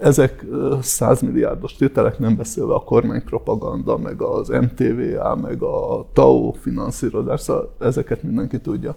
[0.00, 0.44] Ezek
[0.80, 7.74] 100 milliárdos tételek, nem beszélve a kormánypropaganda, meg az MTVA, meg a TAO finanszírozás, szóval
[7.78, 8.96] ezeket mindenki tudja.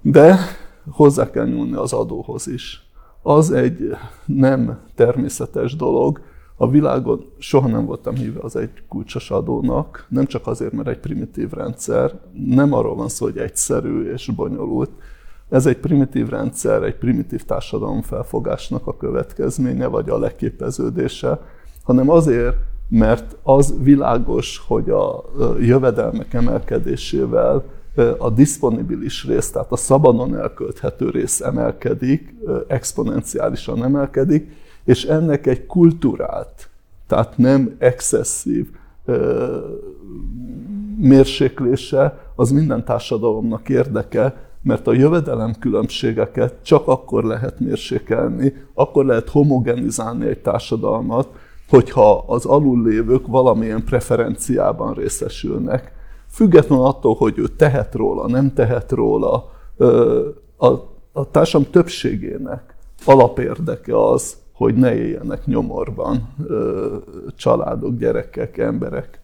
[0.00, 0.38] De
[0.90, 2.90] hozzá kell nyúlni az adóhoz is.
[3.22, 6.20] Az egy nem természetes dolog.
[6.56, 10.98] A világon soha nem voltam híve az egy kulcsos adónak, nem csak azért, mert egy
[10.98, 14.90] primitív rendszer, nem arról van szó, hogy egyszerű és bonyolult,
[15.52, 21.40] ez egy primitív rendszer, egy primitív társadalom felfogásnak a következménye, vagy a leképeződése,
[21.82, 22.56] hanem azért,
[22.88, 25.24] mert az világos, hogy a
[25.60, 27.64] jövedelmek emelkedésével
[28.18, 32.34] a disponibilis rész, tehát a szabadon elkölthető rész emelkedik,
[32.66, 34.52] exponenciálisan emelkedik,
[34.84, 36.68] és ennek egy kulturált,
[37.06, 38.66] tehát nem excesszív
[40.98, 49.28] mérséklése az minden társadalomnak érdeke, mert a jövedelem különbségeket csak akkor lehet mérsékelni, akkor lehet
[49.28, 51.28] homogenizálni egy társadalmat,
[51.68, 55.92] hogyha az alullévők valamilyen preferenciában részesülnek.
[56.28, 59.50] Függetlenül attól, hogy ő tehet róla, nem tehet róla,
[60.56, 60.66] a,
[61.12, 66.34] a társam többségének alapérdeke az, hogy ne éljenek nyomorban
[67.36, 69.20] családok, gyerekek, emberek.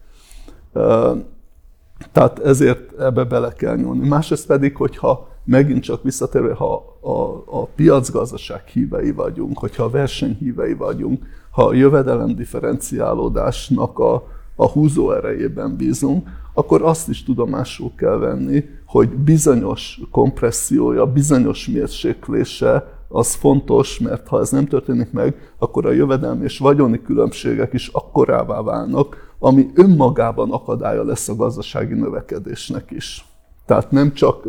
[2.11, 4.07] Tehát ezért ebbe bele kell nyúlni.
[4.07, 10.35] Másrészt pedig, hogyha megint csak visszatérve, ha a, a piacgazdaság hívei vagyunk, hogyha a verseny
[10.39, 14.23] hívei vagyunk, ha a jövedelem differenciálódásnak a,
[14.55, 22.97] a húzó erejében bízunk, akkor azt is tudomásul kell venni, hogy bizonyos kompressziója, bizonyos mérséklése
[23.07, 27.87] az fontos, mert ha ez nem történik meg, akkor a jövedelmi és vagyoni különbségek is
[27.87, 33.25] akkorává válnak, ami önmagában akadálya lesz a gazdasági növekedésnek is.
[33.65, 34.47] Tehát nem csak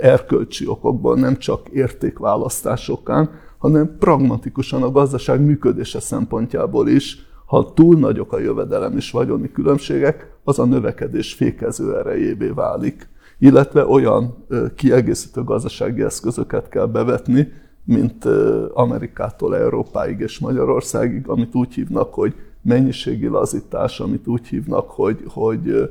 [0.00, 8.32] erkölcsi okokból, nem csak értékválasztásokán, hanem pragmatikusan a gazdaság működése szempontjából is, ha túl nagyok
[8.32, 13.08] a jövedelem és vagyoni különbségek, az a növekedés fékező erejévé válik.
[13.38, 17.52] Illetve olyan kiegészítő gazdasági eszközöket kell bevetni,
[17.84, 18.24] mint
[18.72, 25.90] Amerikától Európáig és Magyarországig, amit úgy hívnak, hogy mennyiségi lazítás, amit úgy hívnak, hogy, hogy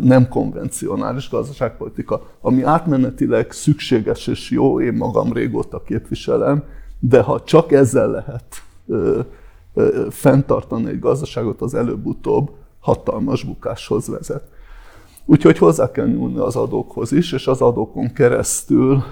[0.00, 6.64] nem konvencionális gazdaságpolitika, ami átmenetileg szükséges és jó, én magam régóta képviselem,
[7.00, 8.44] de ha csak ezzel lehet
[8.86, 9.20] ö,
[9.74, 12.50] ö, fenntartani egy gazdaságot, az előbb-utóbb
[12.80, 14.42] hatalmas bukáshoz vezet.
[15.24, 19.02] Úgyhogy hozzá kell nyúlni az adókhoz is, és az adókon keresztül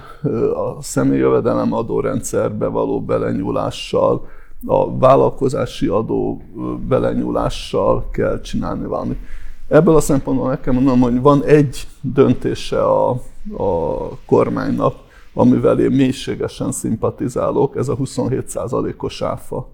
[0.53, 4.27] a személyjövedelem adórendszerbe való belenyúlással,
[4.65, 6.41] a vállalkozási adó
[6.87, 9.17] belenyúlással kell csinálni valamit.
[9.67, 13.09] Ebből a szempontból meg kell mondanom, hogy van egy döntése a,
[13.57, 14.95] a kormánynak,
[15.33, 19.67] amivel én mélységesen szimpatizálok, ez a 27%-os áfa.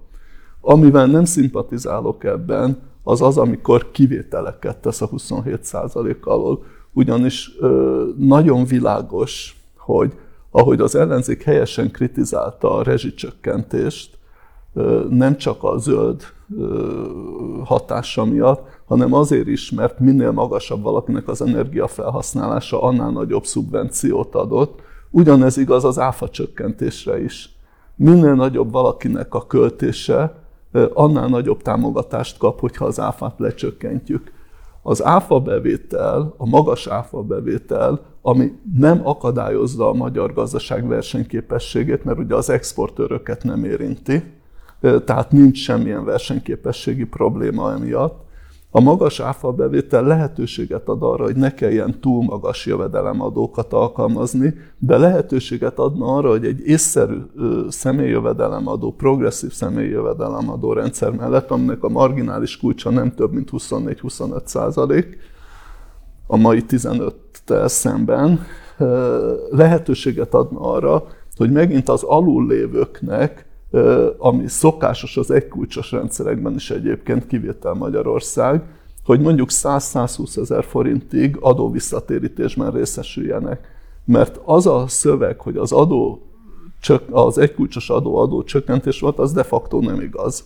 [0.61, 6.63] Amivel nem szimpatizálok ebben, az az, amikor kivételeket tesz a 27% alól.
[6.93, 10.13] Ugyanis ö, nagyon világos, hogy
[10.51, 14.17] ahogy az ellenzék helyesen kritizálta a rezsicsökkentést,
[15.09, 16.21] nem csak a zöld
[17.63, 24.79] hatása miatt, hanem azért is, mert minél magasabb valakinek az energiafelhasználása, annál nagyobb szubvenciót adott.
[25.09, 27.55] Ugyanez igaz az áfa csökkentésre is.
[27.95, 30.35] Minél nagyobb valakinek a költése,
[30.93, 34.31] annál nagyobb támogatást kap, hogyha az áfát lecsökkentjük.
[34.81, 42.19] Az áfa bevétel, a magas áfa bevétel, ami nem akadályozza a magyar gazdaság versenyképességét, mert
[42.19, 44.23] ugye az exportőröket nem érinti,
[44.81, 48.29] tehát nincs semmilyen versenyképességi probléma emiatt,
[48.73, 54.97] a magas áfa bevétel lehetőséget ad arra, hogy ne kelljen túl magas jövedelemadókat alkalmazni, de
[54.97, 57.17] lehetőséget adna arra, hogy egy észszerű
[57.69, 65.17] személyjövedelemadó, progresszív személyjövedelemadó rendszer mellett, aminek a marginális kulcsa nem több, mint 24-25 százalék,
[66.27, 68.39] a mai 15-tel szemben,
[69.49, 71.03] lehetőséget adna arra,
[71.35, 73.45] hogy megint az alullévőknek
[74.17, 78.61] ami szokásos az egykulcsos rendszerekben is egyébként, kivétel Magyarország,
[79.03, 83.67] hogy mondjuk 100-120 ezer forintig adóvisszatérítésben részesüljenek.
[84.05, 86.25] Mert az a szöveg, hogy az adó
[87.11, 90.43] az egykulcsos adó adó csökkentés volt, az de facto nem igaz.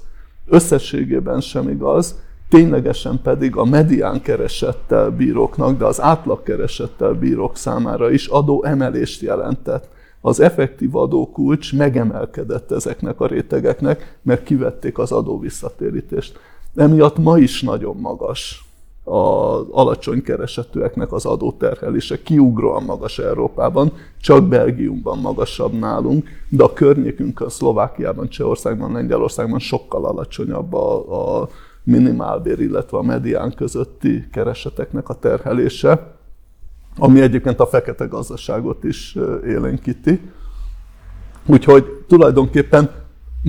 [0.48, 2.16] Összességében sem igaz,
[2.50, 9.22] ténylegesen pedig a medián keresettel bíróknak, de az átlag keresettel bírók számára is adó emelést
[9.22, 9.88] jelentett
[10.26, 16.40] az effektív adókulcs megemelkedett ezeknek a rétegeknek, mert kivették az adó visszatérítést.
[16.76, 18.66] Emiatt ma is nagyon magas
[19.04, 27.50] az alacsony keresetűeknek az adóterhelése, kiugróan magas Európában, csak Belgiumban magasabb nálunk, de a környékünkön,
[27.50, 31.50] Szlovákiában, Csehországban, Lengyelországban sokkal alacsonyabb a, a
[31.84, 36.15] minimálbér, illetve a medián közötti kereseteknek a terhelése
[36.98, 40.22] ami egyébként a fekete gazdaságot is élénkíti.
[41.46, 42.90] Úgyhogy tulajdonképpen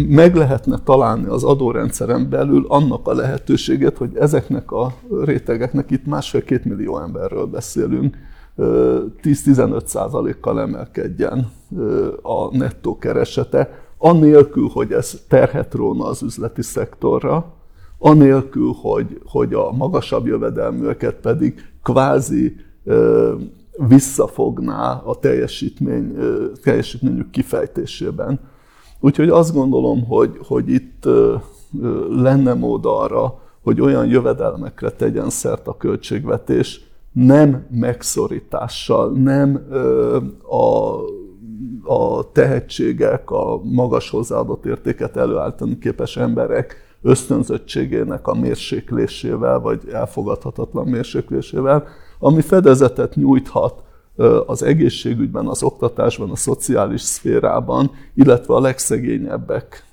[0.09, 4.93] meg lehetne találni az adórendszeren belül annak a lehetőséget, hogy ezeknek a
[5.25, 8.17] rétegeknek itt másfél-két millió emberről beszélünk,
[8.57, 11.51] 10-15 százalékkal emelkedjen
[12.23, 17.55] a nettó keresete, annélkül, hogy ez terhet róna az üzleti szektorra,
[17.99, 22.57] anélkül, hogy, hogy a magasabb jövedelműeket pedig kvázi
[23.89, 26.17] visszafogná a teljesítmény,
[26.63, 28.41] teljesítményük kifejtésében.
[29.01, 31.09] Úgyhogy azt gondolom, hogy, hogy itt
[32.11, 36.81] lenne mód arra, hogy olyan jövedelmekre tegyen szert a költségvetés,
[37.13, 39.67] nem megszorítással, nem
[40.43, 40.95] a,
[41.93, 51.87] a tehetségek, a magas hozzáadott értéket előállítani képes emberek ösztönzöttségének a mérséklésével, vagy elfogadhatatlan mérséklésével,
[52.19, 53.83] ami fedezetet nyújthat
[54.47, 59.91] az egészségügyben, az oktatásban, a szociális szférában, illetve a legszegényebbek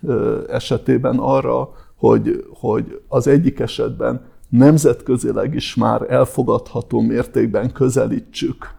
[0.48, 8.76] esetében arra, hogy, hogy az egyik esetben nemzetközileg is már elfogadható mértékben közelítsük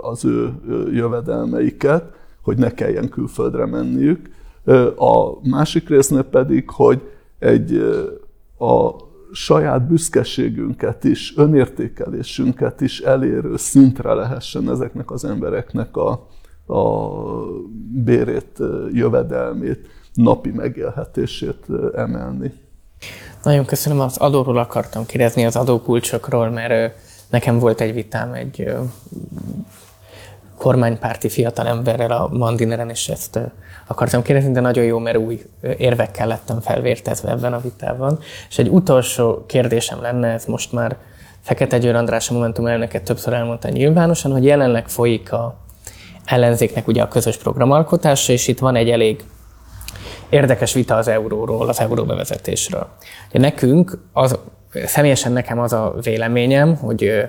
[0.00, 0.52] az ő
[0.92, 2.04] jövedelmeiket,
[2.42, 4.30] hogy ne kelljen külföldre menniük.
[4.96, 7.00] A másik résznél pedig, hogy
[7.38, 7.76] egy
[8.58, 8.90] a
[9.32, 16.28] saját büszkeségünket is, önértékelésünket is elérő szintre lehessen ezeknek az embereknek a,
[16.74, 17.08] a
[18.04, 18.58] bérét,
[18.92, 22.52] jövedelmét, napi megélhetését emelni.
[23.42, 26.96] Nagyon köszönöm, az adóról akartam kérdezni, az adókulcsokról, mert
[27.30, 28.74] nekem volt egy vitám egy
[30.56, 33.38] kormánypárti fiatalemberrel a Mandineren, és ezt
[33.86, 35.42] akartam kérdezni, de nagyon jó, mert új
[35.76, 38.18] érvekkel lettem felvértezve ebben a vitában.
[38.48, 40.96] És egy utolsó kérdésem lenne, ez most már
[41.40, 45.56] Fekete Győr András a Momentum elnöket többször elmondta nyilvánosan, hogy jelenleg folyik a
[46.24, 49.24] ellenzéknek ugye a közös programalkotása, és itt van egy elég
[50.28, 52.86] érdekes vita az euróról, az euró bevezetésről.
[53.28, 54.38] Ugye nekünk, az,
[54.84, 57.28] személyesen nekem az a véleményem, hogy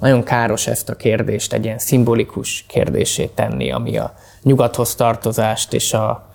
[0.00, 5.92] nagyon káros ezt a kérdést egy ilyen szimbolikus kérdését tenni, ami a nyugathoz tartozást és
[5.92, 6.32] a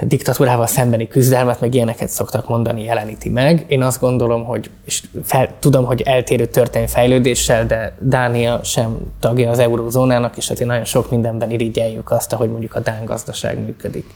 [0.00, 3.64] diktatúrával szembeni küzdelmet, meg ilyeneket szoktak mondani, jeleníti meg.
[3.68, 9.50] Én azt gondolom, hogy, és fel, tudom, hogy eltérő történelmi fejlődéssel, de Dánia sem tagja
[9.50, 14.06] az eurózónának, és azért nagyon sok mindenben irigyeljük azt, ahogy mondjuk a Dán gazdaság működik.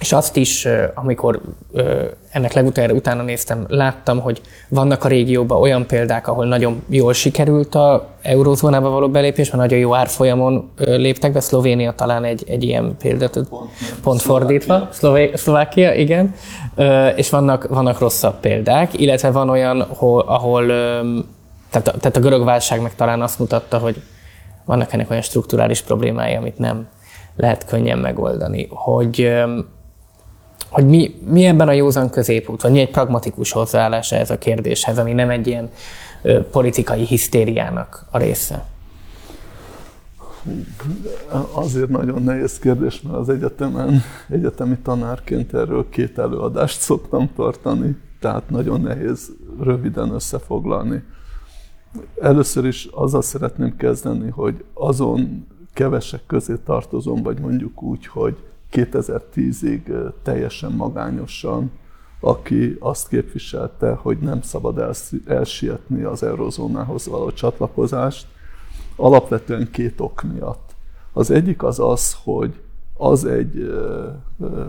[0.00, 1.40] És azt is, amikor
[2.30, 7.74] ennek legutoljára utána néztem, láttam, hogy vannak a régióban olyan példák, ahol nagyon jól sikerült
[7.74, 11.40] a eurózónába való belépés, mert nagyon jó árfolyamon léptek be.
[11.40, 13.70] Szlovénia talán egy, egy ilyen példát, pont,
[14.02, 14.88] pont fordítva.
[14.92, 16.34] Szlové, Szlovákia, igen.
[17.16, 20.66] És vannak, vannak rosszabb példák, illetve van olyan, ahol, ahol
[21.70, 24.02] tehát, a, tehát a görög válság meg talán azt mutatta, hogy
[24.64, 26.88] vannak ennek olyan strukturális problémái, amit nem
[27.36, 28.66] lehet könnyen megoldani.
[28.70, 29.32] Hogy
[30.70, 34.98] hogy mi, mi ebben a józan középút, vagy mi egy pragmatikus hozzáállása ez a kérdéshez,
[34.98, 35.70] ami nem egy ilyen
[36.22, 38.64] ö, politikai hisztériának a része?
[41.52, 48.50] Azért nagyon nehéz kérdés, mert az egyetemen, egyetemi tanárként erről két előadást szoktam tartani, tehát
[48.50, 49.30] nagyon nehéz
[49.60, 51.02] röviden összefoglalni.
[52.20, 58.36] Először is azzal szeretném kezdeni, hogy azon kevesek közé tartozom, vagy mondjuk úgy, hogy
[58.72, 61.70] 2010-ig teljesen magányosan,
[62.20, 68.26] aki azt képviselte, hogy nem szabad elsietni az eurozónához való csatlakozást,
[68.96, 70.74] alapvetően két ok miatt.
[71.12, 72.60] Az egyik az az, hogy
[72.96, 73.72] az egy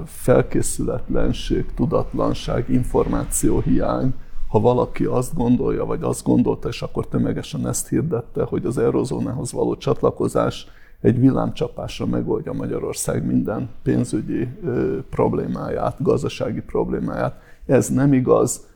[0.05, 4.13] felkészületlenség, tudatlanság, információhiány,
[4.47, 9.51] ha valaki azt gondolja, vagy azt gondolta, és akkor tömegesen ezt hirdette, hogy az eurozónához
[9.51, 10.67] való csatlakozás
[11.01, 14.47] egy villámcsapásra megoldja Magyarország minden pénzügyi
[15.09, 17.41] problémáját, gazdasági problémáját.
[17.65, 18.69] Ez nem igaz.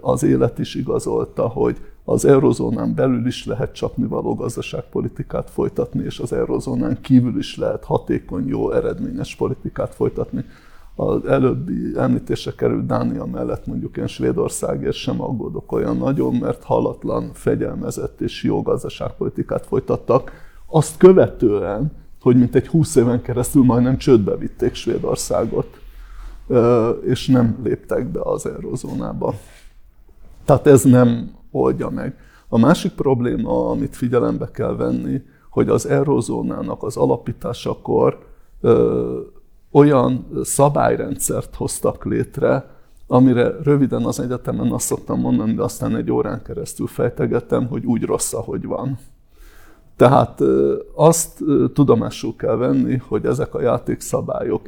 [0.00, 6.32] Az élet is igazolta, hogy az eurozónán belül is lehet csapnivaló gazdaságpolitikát folytatni, és az
[6.32, 10.44] eurozónán kívül is lehet hatékony, jó, eredményes politikát folytatni.
[10.94, 17.30] Az előbbi említésre került Dánia mellett mondjuk én Svédországért sem aggódok olyan nagyon, mert halatlan,
[17.32, 20.41] fegyelmezett és jó gazdaságpolitikát folytattak
[20.72, 25.80] azt követően, hogy mint egy 20 éven keresztül majdnem csődbe vitték Svédországot,
[27.04, 29.34] és nem léptek be az eurozónába.
[30.44, 32.16] Tehát ez nem oldja meg.
[32.48, 38.18] A másik probléma, amit figyelembe kell venni, hogy az eurozónának az alapításakor
[38.60, 39.20] ö,
[39.70, 42.66] olyan szabályrendszert hoztak létre,
[43.06, 48.02] amire röviden az egyetemen azt szoktam mondani, de aztán egy órán keresztül fejtegettem, hogy úgy
[48.02, 48.98] rossz, ahogy van.
[50.02, 50.42] Tehát
[50.94, 51.42] azt
[51.74, 54.62] tudomásul kell venni, hogy ezek a játékszabályok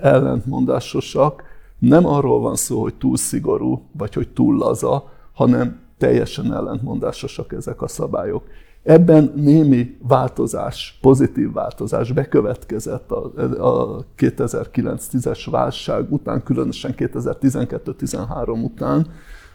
[0.00, 1.42] ellentmondásosak,
[1.78, 7.82] nem arról van szó, hogy túl szigorú, vagy hogy túl laza, hanem teljesen ellentmondásosak ezek
[7.82, 8.42] a szabályok.
[8.82, 13.32] Ebben némi változás, pozitív változás bekövetkezett a,
[13.68, 19.06] a 2009-10-es válság után, különösen 2012-13 után,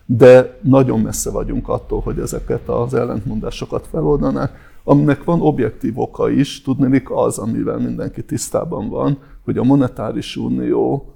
[0.06, 4.74] de nagyon messze vagyunk attól, hogy ezeket az ellentmondásokat feloldanák.
[4.88, 11.10] Aminek van objektív oka is, tudnélik az, amivel mindenki tisztában van, hogy a monetáris unió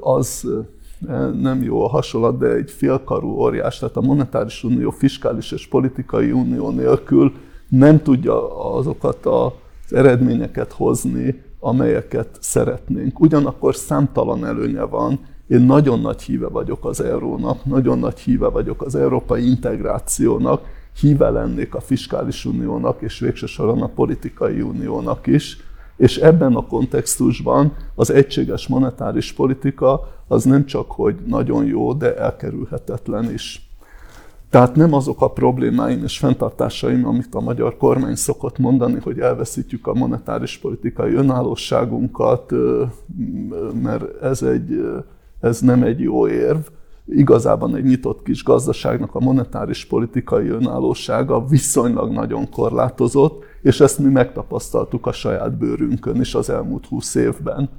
[0.00, 0.48] az
[1.40, 6.32] nem jó a hasonlat, de egy félkarú óriás, tehát a monetáris unió fiskális és politikai
[6.32, 7.32] unió nélkül
[7.68, 9.52] nem tudja azokat az
[9.92, 13.20] eredményeket hozni, amelyeket szeretnénk.
[13.20, 15.18] Ugyanakkor számtalan előnye van.
[15.46, 20.62] Én nagyon nagy híve vagyok az eurónak, nagyon nagy híve vagyok az európai integrációnak,
[21.00, 25.56] híve lennék a fiskális uniónak, és végső soron a politikai uniónak is.
[25.96, 32.16] És ebben a kontextusban az egységes monetáris politika az nem csak, hogy nagyon jó, de
[32.16, 33.70] elkerülhetetlen is.
[34.50, 39.86] Tehát nem azok a problémáim és fenntartásaim, amit a magyar kormány szokott mondani, hogy elveszítjük
[39.86, 42.52] a monetáris politikai önállóságunkat,
[43.82, 44.80] mert ez, egy,
[45.40, 46.58] ez nem egy jó érv.
[47.10, 54.10] Igazában egy nyitott kis gazdaságnak a monetáris politikai önállósága viszonylag nagyon korlátozott, és ezt mi
[54.10, 57.70] megtapasztaltuk a saját bőrünkön is az elmúlt húsz évben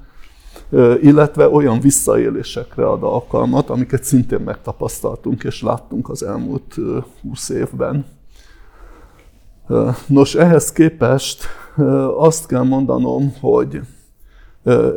[1.01, 6.75] illetve olyan visszaélésekre ad alkalmat, amiket szintén megtapasztaltunk és láttunk az elmúlt
[7.21, 8.05] 20 évben.
[10.07, 11.45] Nos, ehhez képest
[12.17, 13.81] azt kell mondanom, hogy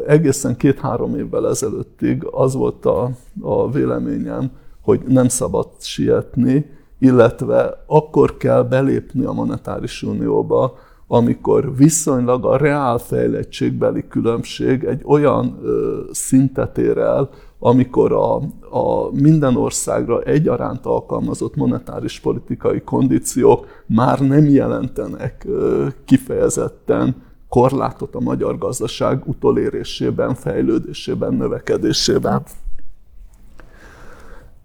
[0.07, 3.11] egészen két-három évvel ezelőttig az volt a,
[3.41, 4.51] a véleményem,
[4.81, 12.99] hogy nem szabad sietni, illetve akkor kell belépni a monetáris unióba, amikor viszonylag a reál
[12.99, 18.35] fejlettségbeli különbség egy olyan ö, szintet ér el, amikor a,
[18.71, 27.17] a minden országra egyaránt alkalmazott monetáris politikai kondíciók már nem jelentenek ö, kifejezetten
[27.55, 32.43] korlátot a magyar gazdaság utolérésében, fejlődésében, növekedésében.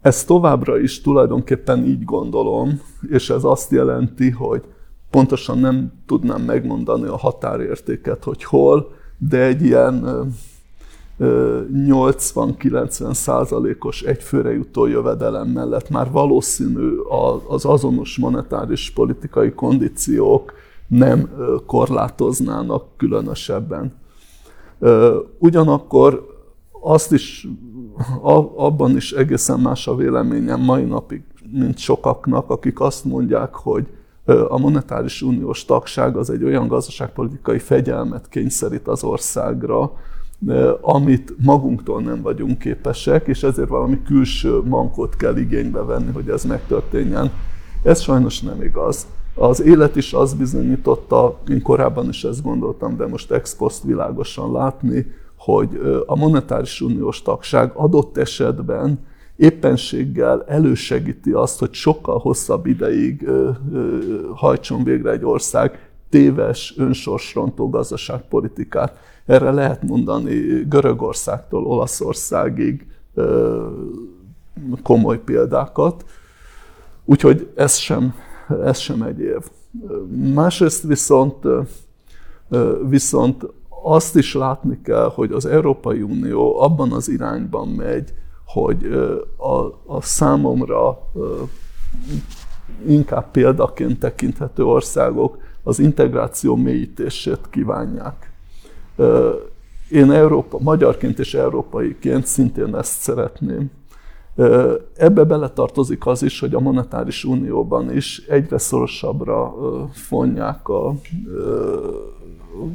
[0.01, 4.63] Ez továbbra is tulajdonképpen így gondolom, és ez azt jelenti, hogy
[5.09, 10.25] pontosan nem tudnám megmondani a határértéket, hogy hol, de egy ilyen
[11.19, 16.95] 80-90 százalékos egyfőre jutó jövedelem mellett már valószínű
[17.47, 20.53] az azonos monetáris politikai kondíciók
[20.89, 21.29] nem
[21.65, 23.93] korlátoznának különösebben.
[25.37, 26.37] Ugyanakkor
[26.81, 27.47] azt is,
[28.55, 31.21] abban is egészen más a véleményem mai napig,
[31.51, 33.87] mint sokaknak, akik azt mondják, hogy
[34.49, 39.91] a monetáris uniós tagság az egy olyan gazdaságpolitikai fegyelmet kényszerít az országra,
[40.81, 46.43] amit magunktól nem vagyunk képesek, és ezért valami külső mankot kell igénybe venni, hogy ez
[46.43, 47.31] megtörténjen.
[47.83, 49.07] Ez sajnos nem igaz.
[49.39, 54.51] Az élet is az bizonyította, én korábban is ezt gondoltam, de most ex post világosan
[54.51, 58.99] látni, hogy a monetáris uniós tagság adott esetben
[59.35, 63.29] éppenséggel elősegíti azt, hogy sokkal hosszabb ideig
[64.35, 68.97] hajtson végre egy ország téves, önsorsrontó gazdaságpolitikát.
[69.25, 72.87] Erre lehet mondani Görögországtól Olaszországig
[74.83, 76.05] komoly példákat.
[77.05, 78.13] Úgyhogy ez sem,
[78.63, 79.49] ez sem egy év.
[80.33, 81.43] Másrészt viszont,
[82.87, 83.45] viszont
[83.83, 88.13] azt is látni kell, hogy az Európai Unió abban az irányban megy,
[88.45, 88.85] hogy
[89.37, 89.59] a,
[89.95, 90.99] a számomra
[92.87, 98.31] inkább példaként tekinthető országok az integráció mélyítését kívánják.
[99.89, 103.71] Én Európa, magyarként és európaiként szintén ezt szeretném.
[104.95, 109.55] Ebbe beletartozik az is, hogy a monetáris unióban is egyre szorosabbra
[109.91, 110.95] fonják a,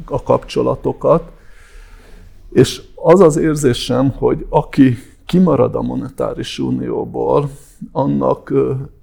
[0.05, 1.31] a kapcsolatokat,
[2.51, 7.49] és az az érzésem, hogy aki kimarad a monetáris unióból,
[7.91, 8.53] annak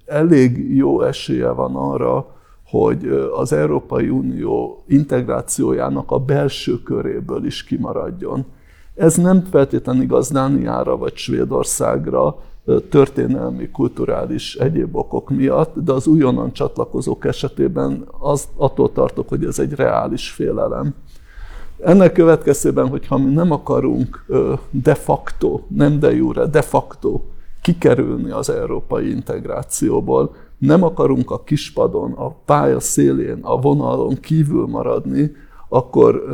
[0.07, 2.27] elég jó esélye van arra,
[2.67, 8.45] hogy az Európai Unió integrációjának a belső köréből is kimaradjon.
[8.95, 12.37] Ez nem feltétlenül igaz Dániára vagy Svédországra,
[12.91, 19.59] történelmi, kulturális egyéb okok miatt, de az újonnan csatlakozók esetében az, attól tartok, hogy ez
[19.59, 20.95] egy reális félelem.
[21.79, 24.25] Ennek következtében, hogyha mi nem akarunk
[24.71, 27.21] de facto, nem de jure, de facto
[27.63, 35.33] kikerülni az európai integrációból, nem akarunk a kispadon, a pálya szélén, a vonalon kívül maradni,
[35.75, 36.25] akkor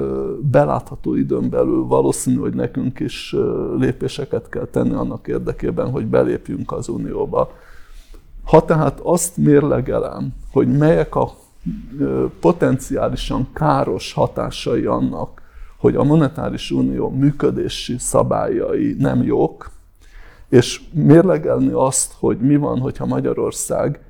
[0.50, 3.36] belátható időn belül valószínű, hogy nekünk is
[3.78, 7.50] lépéseket kell tenni annak érdekében, hogy belépjünk az Unióba.
[8.44, 11.34] Ha tehát azt mérlegelem, hogy melyek a
[12.40, 15.42] potenciálisan káros hatásai annak,
[15.76, 19.70] hogy a monetáris unió működési szabályai nem jók,
[20.48, 24.00] és mérlegelni azt, hogy mi van, hogyha Magyarország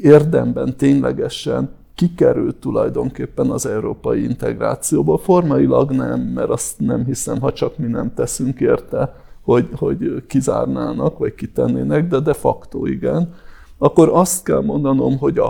[0.00, 5.18] érdemben ténylegesen kikerült tulajdonképpen az európai integrációból.
[5.18, 11.18] Formailag nem, mert azt nem hiszem, ha csak mi nem teszünk érte, hogy, hogy kizárnának,
[11.18, 13.34] vagy kitennének, de de facto igen.
[13.78, 15.48] Akkor azt kell mondanom, hogy a,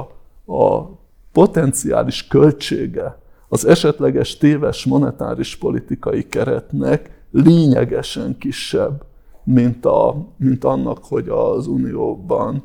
[0.54, 0.90] a
[1.32, 3.18] potenciális költsége
[3.48, 9.04] az esetleges téves monetáris politikai keretnek lényegesen kisebb,
[9.44, 12.62] mint, a, mint annak, hogy az Unióban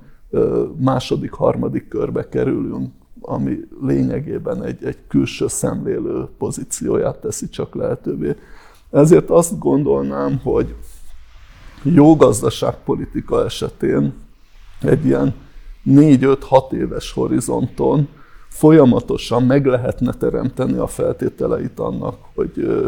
[0.77, 2.91] második, harmadik körbe kerülünk,
[3.21, 8.35] ami lényegében egy, egy külső szemlélő pozícióját teszi csak lehetővé.
[8.91, 10.75] Ezért azt gondolnám, hogy
[11.83, 14.13] jó gazdaságpolitika esetén
[14.81, 15.33] egy ilyen
[15.85, 18.07] 4-5-6 éves horizonton
[18.47, 22.83] folyamatosan meg lehetne teremteni a feltételeit annak, hogy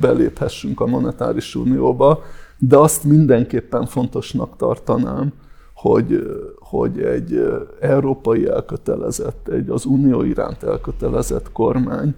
[0.00, 2.22] beléphessünk a monetáris unióba,
[2.58, 5.32] de azt mindenképpen fontosnak tartanám,
[5.80, 6.22] hogy,
[6.58, 7.42] hogy egy
[7.80, 12.14] európai elkötelezett, egy az unió iránt elkötelezett kormány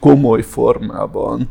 [0.00, 1.48] komoly formában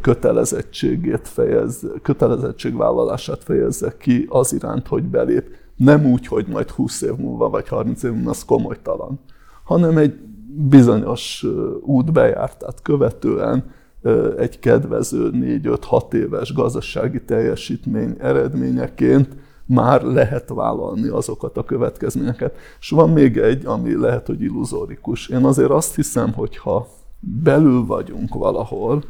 [0.00, 5.44] kötelezettségét fejez, kötelezettségvállalását fejezze ki az iránt, hogy belép.
[5.76, 9.20] Nem úgy, hogy majd 20 év múlva vagy 30 év múlva az komolytalan,
[9.64, 10.14] hanem egy
[10.68, 11.46] bizonyos
[11.80, 13.64] út bejártát követően
[14.38, 19.28] egy kedvező 4-5-6 éves gazdasági teljesítmény eredményeként
[19.68, 22.56] már lehet vállalni azokat a következményeket.
[22.80, 25.28] És van még egy, ami lehet, hogy illuzórikus.
[25.28, 26.88] Én azért azt hiszem, hogy ha
[27.20, 29.02] belül vagyunk valahol,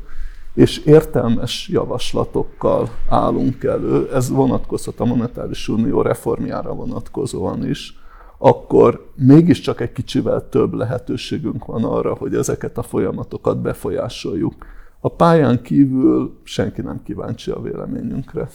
[0.55, 7.99] és értelmes javaslatokkal állunk elő, ez vonatkozhat a monetáris unió reformjára vonatkozóan is,
[8.39, 14.55] akkor mégiscsak egy kicsivel több lehetőségünk van arra, hogy ezeket a folyamatokat befolyásoljuk.
[15.01, 18.49] A pályán kívül senki nem kíváncsi a véleményünkre.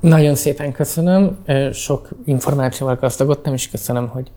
[0.00, 4.30] Nagyon szépen köszönöm, sok információval gazdagodtam, és köszönöm, hogy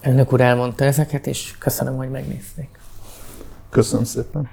[0.00, 2.68] elnök úr elmondta ezeket, és köszönöm, hogy megnézték.
[3.70, 4.48] Köszönöm szépen.